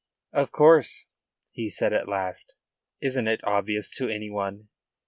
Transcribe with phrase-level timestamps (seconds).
[0.33, 1.05] "Of course,"
[1.51, 2.55] he said at last.
[3.01, 4.69] "Isn't it obvious to any one?"